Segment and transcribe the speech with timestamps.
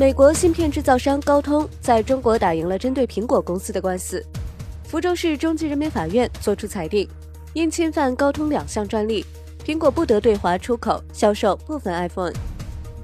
[0.00, 4.24] 美国芯片制造商高通在中国打赢了针对苹果公司的官司，
[4.84, 7.06] 福州市中级人民法院作出裁定，
[7.52, 9.22] 因侵犯高通两项专利，
[9.62, 12.32] 苹果不得对华出口销售部分 iPhone。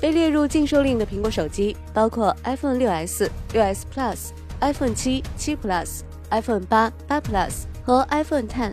[0.00, 4.16] 被列入禁售令的苹果手机包括 iPhone 6s、6s Plus、
[4.60, 6.00] iPhone 7、7 Plus、
[6.30, 7.52] iPhone 8、8 Plus
[7.84, 8.72] 和 iPhone X，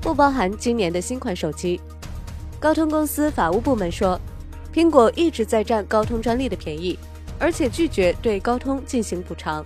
[0.00, 1.78] 不包含今年的新款手机。
[2.58, 4.18] 高通公司法务部门说，
[4.72, 6.98] 苹果一直在占高通专利的便宜，
[7.38, 9.64] 而且拒绝对高通进行补偿。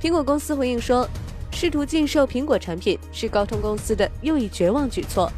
[0.00, 1.08] 苹果公司回应说，
[1.50, 5.30] 试图禁售苹果产品是高通公司的又一绝望举措，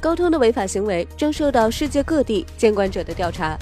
[0.00, 3.58] 高通的违法行为正受到世界各地监管者的调查。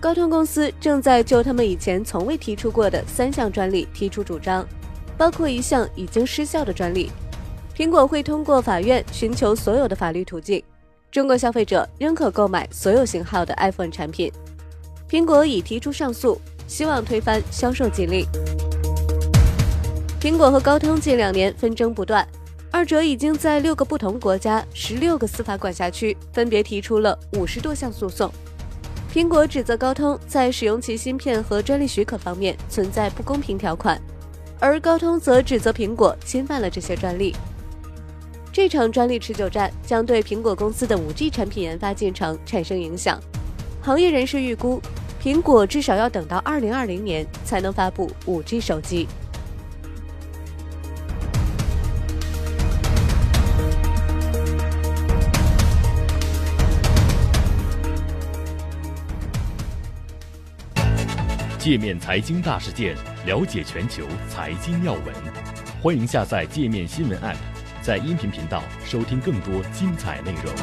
[0.00, 4.66] 高通公司正在就他们以前从未提出过的三项专利提出主张，
[5.16, 7.10] 包括一项已经失效的专利。
[7.76, 10.62] 苹果会通过法院寻求所有的法律途径。
[11.10, 14.32] 中国消费者仍可购买所有型号的 iPhone 产品。
[15.08, 18.24] 苹果已提出上诉，希望推翻销售禁令。
[20.20, 22.26] 苹果和高通近两年纷争不断，
[22.70, 28.30] 二者已经在六个不同国家、十六个司法管辖区分别提出了五十多项诉讼。
[29.12, 34.00] 苹果指责高通在使用其芯片和专利许可方面存在不公平条款，
[34.60, 37.34] 而高通则指责苹果侵犯了这些专利。
[38.52, 43.18] 这场专利持久战将对苹果公司的 5G 产品研发进程产生影响。
[43.80, 44.82] 行业人士预估，
[45.28, 49.06] 苹果至少要等到2020年才能发布 5G 手机。
[61.58, 65.02] 界面财经大事件，了解全球财经要闻。
[65.82, 67.36] 欢迎下载界面新闻 App，
[67.82, 70.54] 在音频频道收听更多精彩内容。